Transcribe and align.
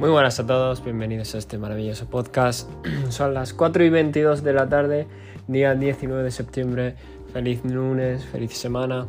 Muy 0.00 0.08
buenas 0.08 0.40
a 0.40 0.46
todos, 0.46 0.82
bienvenidos 0.82 1.34
a 1.34 1.38
este 1.38 1.58
maravilloso 1.58 2.06
podcast. 2.06 2.70
Son 3.10 3.34
las 3.34 3.52
4 3.52 3.84
y 3.84 3.90
22 3.90 4.42
de 4.42 4.54
la 4.54 4.66
tarde, 4.66 5.06
día 5.46 5.74
19 5.74 6.22
de 6.22 6.30
septiembre. 6.30 6.94
Feliz 7.34 7.62
lunes, 7.66 8.24
feliz 8.24 8.56
semana. 8.56 9.06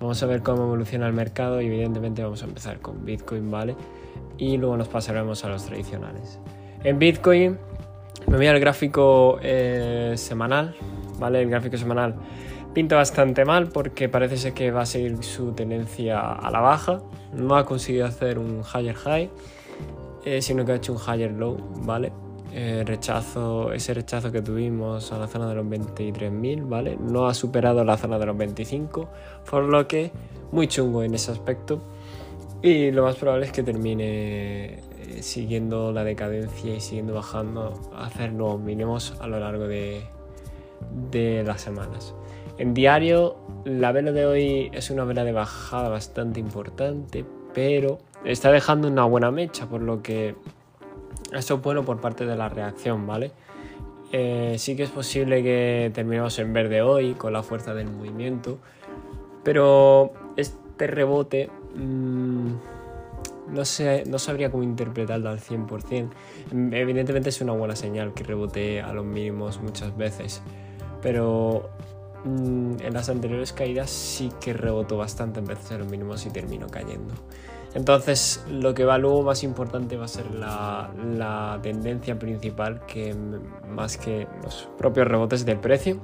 Vamos 0.00 0.22
a 0.22 0.26
ver 0.26 0.42
cómo 0.42 0.64
evoluciona 0.64 1.06
el 1.06 1.14
mercado 1.14 1.62
y 1.62 1.66
evidentemente 1.68 2.22
vamos 2.22 2.42
a 2.42 2.44
empezar 2.44 2.78
con 2.80 3.06
Bitcoin, 3.06 3.50
¿vale? 3.50 3.74
Y 4.36 4.58
luego 4.58 4.76
nos 4.76 4.88
pasaremos 4.88 5.42
a 5.46 5.48
los 5.48 5.64
tradicionales. 5.64 6.38
En 6.82 6.98
Bitcoin 6.98 7.58
me 8.26 8.36
voy 8.36 8.46
al 8.46 8.60
gráfico 8.60 9.38
eh, 9.40 10.12
semanal, 10.16 10.76
¿vale? 11.18 11.40
El 11.40 11.48
gráfico 11.48 11.78
semanal 11.78 12.16
pinta 12.74 12.96
bastante 12.96 13.46
mal 13.46 13.68
porque 13.68 14.10
parece 14.10 14.36
ser 14.36 14.52
que 14.52 14.70
va 14.72 14.82
a 14.82 14.86
seguir 14.86 15.24
su 15.24 15.52
tendencia 15.52 16.20
a 16.20 16.50
la 16.50 16.60
baja. 16.60 17.00
No 17.32 17.56
ha 17.56 17.64
conseguido 17.64 18.04
hacer 18.04 18.38
un 18.38 18.62
higher 18.74 18.94
high 18.94 19.30
eh, 20.24 20.40
sino 20.42 20.64
que 20.64 20.72
ha 20.72 20.74
hecho 20.76 20.92
un 20.92 20.98
higher 20.98 21.32
low, 21.32 21.56
¿vale? 21.84 22.12
Eh, 22.56 22.84
rechazo, 22.86 23.72
ese 23.72 23.94
rechazo 23.94 24.30
que 24.30 24.40
tuvimos 24.40 25.10
a 25.10 25.18
la 25.18 25.26
zona 25.26 25.48
de 25.48 25.56
los 25.56 25.66
23.000, 25.66 26.68
¿vale? 26.68 26.96
No 26.96 27.26
ha 27.26 27.34
superado 27.34 27.82
la 27.84 27.96
zona 27.96 28.18
de 28.18 28.26
los 28.26 28.36
25, 28.36 29.08
por 29.50 29.64
lo 29.64 29.88
que 29.88 30.12
muy 30.52 30.68
chungo 30.68 31.02
en 31.02 31.14
ese 31.14 31.32
aspecto. 31.32 31.82
Y 32.62 32.92
lo 32.92 33.02
más 33.02 33.16
probable 33.16 33.46
es 33.46 33.52
que 33.52 33.62
termine 33.62 34.74
eh, 34.74 35.18
siguiendo 35.20 35.92
la 35.92 36.04
decadencia 36.04 36.74
y 36.74 36.80
siguiendo 36.80 37.14
bajando 37.14 37.74
a 37.92 38.06
hacer 38.06 38.32
nuevos 38.32 38.60
mínimos 38.60 39.14
a 39.20 39.26
lo 39.26 39.40
largo 39.40 39.66
de, 39.66 40.02
de 41.10 41.42
las 41.44 41.60
semanas. 41.60 42.14
En 42.56 42.72
diario, 42.72 43.36
la 43.64 43.90
vela 43.90 44.12
de 44.12 44.26
hoy 44.26 44.70
es 44.72 44.90
una 44.90 45.04
vela 45.04 45.24
de 45.24 45.32
bajada 45.32 45.88
bastante 45.88 46.38
importante, 46.38 47.24
pero 47.54 47.98
está 48.24 48.50
dejando 48.50 48.88
una 48.88 49.04
buena 49.04 49.30
mecha, 49.30 49.66
por 49.66 49.80
lo 49.80 50.02
que 50.02 50.34
eso 51.32 51.54
es 51.54 51.62
bueno 51.62 51.84
por 51.84 52.00
parte 52.00 52.26
de 52.26 52.36
la 52.36 52.48
reacción, 52.48 53.06
¿vale? 53.06 53.30
Eh, 54.12 54.56
sí 54.58 54.76
que 54.76 54.84
es 54.84 54.90
posible 54.90 55.42
que 55.42 55.90
terminemos 55.94 56.38
en 56.38 56.52
verde 56.52 56.82
hoy 56.82 57.14
con 57.14 57.32
la 57.32 57.42
fuerza 57.42 57.74
del 57.74 57.90
movimiento, 57.90 58.58
pero 59.42 60.12
este 60.36 60.86
rebote 60.86 61.50
mmm, 61.74 62.52
no, 63.50 63.64
sé, 63.64 64.04
no 64.06 64.18
sabría 64.18 64.50
cómo 64.50 64.62
interpretarlo 64.62 65.30
al 65.30 65.40
100%. 65.40 66.08
Evidentemente 66.72 67.28
es 67.28 67.40
una 67.40 67.52
buena 67.52 67.76
señal 67.76 68.14
que 68.14 68.24
rebote 68.24 68.80
a 68.80 68.92
los 68.92 69.04
mínimos 69.04 69.60
muchas 69.60 69.96
veces, 69.96 70.42
pero 71.02 71.70
mmm, 72.24 72.76
en 72.80 72.94
las 72.94 73.08
anteriores 73.08 73.52
caídas 73.52 73.90
sí 73.90 74.30
que 74.40 74.52
rebotó 74.52 74.96
bastante 74.96 75.40
en 75.40 75.46
veces 75.46 75.72
a 75.72 75.78
los 75.78 75.88
mínimos 75.88 76.26
y 76.26 76.30
terminó 76.30 76.66
cayendo. 76.68 77.14
Entonces, 77.74 78.44
lo 78.48 78.72
que 78.72 78.84
va 78.84 78.98
luego 78.98 79.24
más 79.24 79.42
importante 79.42 79.96
va 79.96 80.04
a 80.04 80.08
ser 80.08 80.30
la, 80.32 81.58
tendencia 81.60 82.16
principal 82.18 82.86
que 82.86 83.14
más 83.68 83.96
que 83.96 84.28
los 84.44 84.68
propios 84.78 85.08
rebotes 85.08 85.44
del 85.44 85.58
precio. 85.58 85.98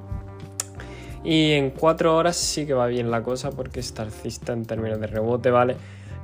Y 1.23 1.53
en 1.53 1.71
4 1.71 2.17
horas 2.17 2.37
sí 2.37 2.67
que 2.67 2.75
va 2.75 2.87
bien 2.87 3.11
la 3.11 3.23
cosa 3.23 3.51
porque 3.51 3.79
está 3.79 4.03
alcista 4.03 4.53
en 4.53 4.65
términos 4.65 5.01
de 5.01 5.07
rebote, 5.07 5.51
¿vale? 5.51 5.77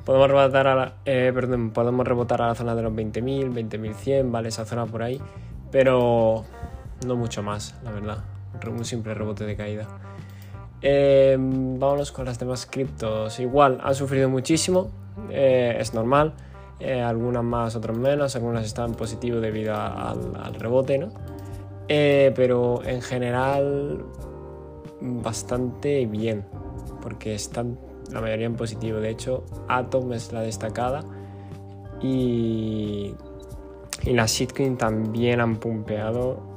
Podemos 0.05 0.29
rebotar 0.29 0.67
a 0.67 0.75
la, 0.75 0.95
eh, 1.05 1.31
perdón, 1.33 1.71
podemos 1.71 2.07
rebotar 2.07 2.43
a 2.43 2.49
la 2.49 2.55
zona 2.55 2.75
de 2.75 2.83
los 2.83 2.93
20.000, 2.93 3.53
20.100, 3.53 4.31
¿vale? 4.31 4.49
Esa 4.49 4.65
zona 4.65 4.87
por 4.87 5.03
ahí, 5.03 5.21
pero 5.71 6.45
no 7.07 7.15
mucho 7.15 7.43
más, 7.43 7.75
la 7.85 7.93
verdad. 7.93 8.36
Un 8.69 8.85
simple 8.85 9.15
rebote 9.15 9.45
de 9.45 9.57
caída. 9.57 9.87
Eh, 10.83 11.37
vámonos 11.39 12.13
con 12.13 12.27
las 12.27 12.39
demás 12.39 12.67
criptos. 12.67 13.41
Igual, 13.41 13.81
han 13.83 13.95
sufrido 13.95 14.29
muchísimo, 14.29 14.91
eh, 15.31 15.77
es 15.79 15.95
normal. 15.95 16.35
Eh, 16.79 17.01
algunas 17.01 17.43
más, 17.43 17.75
otras 17.75 17.97
menos, 17.97 18.37
algunas 18.37 18.65
están 18.65 18.95
positivas 18.95 19.41
debido 19.41 19.75
al, 19.75 20.55
rebote, 20.59 20.99
¿no? 20.99 21.09
Eh, 21.89 22.33
pero 22.37 22.85
en 22.85 23.01
general 23.01 24.05
bastante 25.01 26.05
bien, 26.07 26.45
porque 27.01 27.35
están 27.35 27.79
la 28.13 28.21
mayoría 28.21 28.47
en 28.47 28.57
positivo. 28.57 28.99
De 28.99 29.11
hecho, 29.11 29.45
Atom 29.69 30.13
es 30.13 30.33
la 30.33 30.43
destacada 30.43 31.01
y, 32.03 33.15
y 34.03 34.13
las 34.13 34.33
shitcoin 34.33 34.77
también 34.77 35.41
han 35.41 35.57
pumpeado 35.57 36.55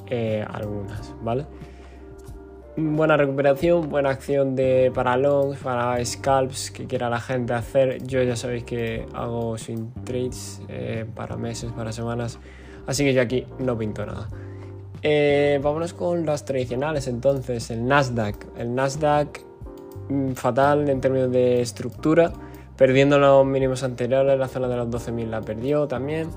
algunas, 0.52 1.14
¿vale? 1.22 1.46
Buena 2.78 3.18
recuperación, 3.18 3.90
buena 3.90 4.10
acción 4.10 4.56
de 4.56 4.92
para 4.94 5.18
longs, 5.18 5.60
para 5.60 6.04
scalps 6.04 6.72
que 6.72 6.86
quiera 6.86 7.10
la 7.10 7.20
gente 7.20 7.54
hacer. 7.54 8.04
Yo 8.06 8.22
ya 8.24 8.36
sabéis 8.36 8.64
que 8.64 9.06
hago 9.14 9.58
swing 9.58 9.90
trades 10.04 10.62
eh, 10.68 11.06
para 11.16 11.38
meses, 11.38 11.72
para 11.72 11.92
semanas, 11.92 12.40
así 12.88 13.04
que 13.04 13.14
yo 13.14 13.22
aquí 13.22 13.46
no 13.60 13.78
pinto 13.78 14.06
nada. 14.06 14.28
Eh, 15.02 15.60
vámonos 15.64 15.94
con 15.94 16.26
las 16.26 16.46
tradicionales 16.46 17.08
entonces, 17.08 17.70
el 17.72 17.86
Nasdaq. 17.86 18.36
El 18.58 18.76
Nasdaq 18.76 19.42
mm, 20.10 20.32
fatal 20.34 20.90
en 20.90 21.02
términos 21.02 21.32
de 21.32 21.62
estructura, 21.62 22.34
perdiendo 22.76 23.18
los 23.18 23.46
mínimos 23.46 23.84
anteriores, 23.84 24.38
la 24.38 24.48
zona 24.48 24.68
de 24.68 24.78
los 24.78 24.88
12.000 24.88 25.28
la 25.28 25.42
perdió 25.42 25.88
también. 25.88 26.30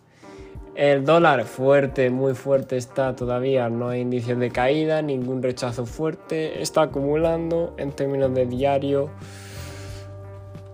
El 0.77 1.07
dólar 1.07 1.45
fuerte, 1.47 2.11
muy 2.11 2.35
fuerte 2.35 2.77
está 2.77 3.17
todavía, 3.17 3.71
no 3.71 3.89
hay 3.89 4.03
indicios 4.03 4.39
de 4.39 4.51
caída, 4.51 5.01
ningún 5.01 5.43
rechazo 5.43 5.87
fuerte, 5.87 6.61
está 6.61 6.83
acumulando 6.83 7.75
en 7.79 7.93
términos 7.93 8.35
de 8.35 8.45
diario. 8.45 9.09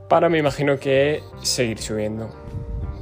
Para 0.08 0.28
me 0.28 0.38
imagino 0.38 0.76
que 0.76 1.22
seguir 1.42 1.78
subiendo, 1.78 2.30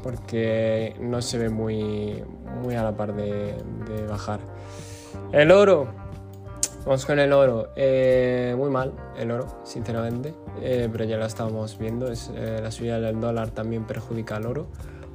porque 0.03 0.95
no 1.01 1.23
se 1.23 1.39
ve 1.39 1.49
muy, 1.49 2.23
muy 2.63 2.75
a 2.75 2.83
la 2.83 2.95
par 2.95 3.15
de, 3.15 3.55
bajar. 4.07 4.41
El 5.33 5.53
oro, 5.53 5.89
vamos 6.85 7.07
con 7.07 7.19
el 7.19 7.33
oro, 7.33 7.71
eh, 7.77 8.55
muy 8.59 8.69
mal 8.69 8.93
el 9.17 9.31
oro, 9.31 9.47
sinceramente, 9.65 10.35
eh, 10.61 10.87
pero 10.93 11.05
ya 11.05 11.17
lo 11.17 11.25
estamos 11.25 11.79
viendo, 11.79 12.13
es, 12.13 12.31
eh, 12.35 12.59
la 12.63 12.71
subida 12.71 13.01
del 13.01 13.21
dólar 13.21 13.53
también 13.53 13.87
perjudica 13.87 14.37
al 14.37 14.45
oro 14.45 14.67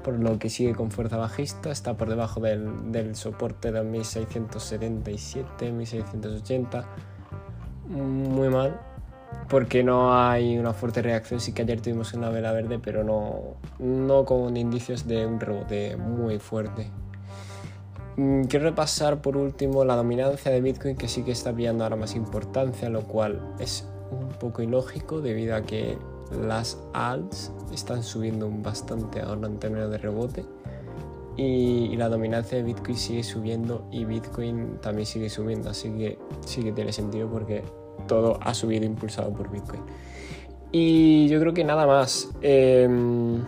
por 0.06 0.20
lo 0.20 0.38
que 0.38 0.52
sigue 0.52 0.76
con 0.76 0.92
fuerza 0.92 1.18
bajista, 1.18 1.72
está 1.72 1.98
por 1.98 2.08
debajo 2.10 2.40
del, 2.40 3.16
soporte 3.16 3.72
de 3.72 3.82
1677, 3.82 5.72
1680, 5.72 6.86
muy 7.90 8.50
mal, 8.50 8.80
porque 9.50 9.84
no 9.84 10.16
hay 10.16 10.60
una 10.60 10.74
fuerte 10.74 11.02
reacción, 11.02 11.40
sí 11.40 11.54
que 11.54 11.64
ayer 11.64 11.82
tuvimos 11.82 12.14
una 12.14 12.30
vela 12.30 12.52
verde, 12.52 12.78
pero 12.78 13.04
no, 13.04 13.56
no 13.80 14.26
con 14.26 14.56
indicios 14.56 15.08
de 15.08 15.26
un 15.26 15.40
rebote 15.40 15.98
muy 15.98 16.38
fuerte. 16.38 16.92
Mm, 18.18 18.44
quiero 18.44 18.66
repasar 18.66 19.24
por 19.24 19.38
último 19.38 19.86
la 19.86 19.96
dominancia 19.96 20.52
de 20.52 20.62
Bitcoin 20.62 20.98
que 20.98 21.08
sí 21.08 21.24
que 21.24 21.32
está 21.32 21.52
pillando 21.52 21.84
ahora 21.84 21.96
más 21.96 22.16
importancia, 22.16 22.90
lo 22.90 23.02
cual 23.06 23.56
es 23.58 23.90
un 24.12 24.30
poco 24.40 24.62
ilógico 24.62 25.22
debido 25.22 25.56
a 25.56 25.64
que 25.64 25.98
las 26.32 26.80
alts 26.94 27.52
están 27.74 28.04
subiendo 28.04 28.50
bastante 28.52 29.22
ahora 29.22 29.48
en 29.48 29.60
términos 29.60 29.92
de 29.92 29.98
rebote 29.98 30.46
y, 31.38 31.96
la 31.98 32.10
dominancia 32.10 32.58
de 32.58 32.64
Bitcoin 32.64 32.98
sigue 32.98 33.24
subiendo 33.24 33.88
y 33.92 34.06
Bitcoin 34.06 34.78
también 34.82 35.06
sigue 35.06 35.30
subiendo, 35.30 35.70
así 35.70 35.90
que 35.92 36.18
sí 36.46 36.64
que 36.64 36.72
tiene 36.72 36.94
sentido 36.94 37.30
porque 37.30 37.64
todo 38.08 38.40
ha 38.42 38.54
subido 38.54 38.86
impulsado 38.86 39.34
por 39.34 39.50
Bitcoin. 39.50 39.82
Y 40.72 41.28
yo 41.28 41.40
creo 41.40 41.54
que 41.54 41.64
nada 41.64 41.86
más. 41.86 42.30
Em, 42.42 43.44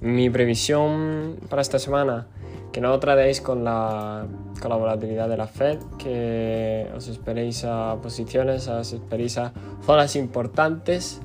mi 0.00 0.28
previsión 0.30 1.36
para 1.48 1.62
esta 1.62 1.78
semana 1.78 2.26
que 2.72 2.80
no 2.80 2.98
tradeéis 2.98 3.40
con 3.40 3.62
la, 3.62 4.26
con 4.60 4.70
la 4.70 4.76
volatilidad 4.76 5.28
de 5.28 5.36
la 5.36 5.46
Fed, 5.46 5.78
que 5.98 6.90
os 6.96 7.06
esperéis 7.06 7.64
a 7.64 7.98
posiciones, 8.02 8.66
os 8.66 8.92
esperéis 8.92 9.38
a 9.38 9.52
zonas 9.84 10.16
importantes 10.16 11.20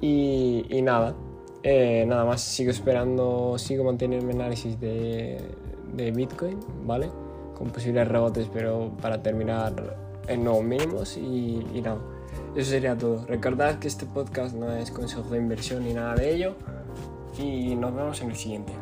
y, 0.00 0.66
y 0.68 0.82
nada. 0.82 1.14
Eh, 1.62 2.04
nada 2.06 2.24
más, 2.24 2.40
sigo 2.40 2.70
esperando, 2.70 3.58
sigo 3.58 3.84
manteniendo 3.84 4.26
mi 4.26 4.32
análisis 4.32 4.80
de, 4.80 5.38
de 5.94 6.10
Bitcoin, 6.10 6.58
¿vale? 6.84 7.10
Con 7.56 7.70
posibles 7.70 8.08
rebotes, 8.08 8.48
pero 8.52 8.92
para 9.02 9.22
terminar 9.22 9.98
en 10.26 10.44
nuevos 10.44 10.64
mínimos 10.64 11.16
y, 11.16 11.66
y 11.74 11.82
nada. 11.82 11.98
Eso 12.56 12.70
sería 12.70 12.96
todo. 12.96 13.24
Recordad 13.26 13.78
que 13.78 13.88
este 13.88 14.06
podcast 14.06 14.54
no 14.54 14.72
es 14.74 14.90
consejo 14.90 15.28
de 15.30 15.38
inversión 15.38 15.84
ni 15.84 15.92
nada 15.92 16.14
de 16.14 16.34
ello. 16.34 16.54
Y 17.38 17.74
nos 17.74 17.94
vemos 17.94 18.20
en 18.22 18.30
el 18.30 18.36
siguiente. 18.36 18.72